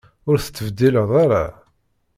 [0.29, 1.43] Ur tettbeddileḍ ara?